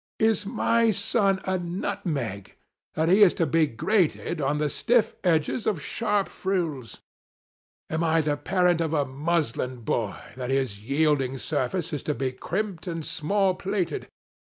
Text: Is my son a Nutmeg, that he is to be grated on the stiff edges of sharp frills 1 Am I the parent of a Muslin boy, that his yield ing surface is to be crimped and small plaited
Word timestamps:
Is 0.17 0.47
my 0.47 0.89
son 0.89 1.41
a 1.45 1.59
Nutmeg, 1.59 2.55
that 2.95 3.07
he 3.07 3.21
is 3.21 3.35
to 3.35 3.45
be 3.45 3.67
grated 3.67 4.41
on 4.41 4.57
the 4.57 4.67
stiff 4.67 5.13
edges 5.23 5.67
of 5.67 5.79
sharp 5.79 6.27
frills 6.27 7.01
1 7.89 7.99
Am 7.99 8.03
I 8.03 8.21
the 8.21 8.35
parent 8.35 8.81
of 8.81 8.93
a 8.95 9.05
Muslin 9.05 9.81
boy, 9.81 10.15
that 10.35 10.49
his 10.49 10.79
yield 10.83 11.21
ing 11.21 11.37
surface 11.37 11.93
is 11.93 12.01
to 12.01 12.15
be 12.15 12.31
crimped 12.31 12.87
and 12.87 13.05
small 13.05 13.53
plaited 13.53 14.07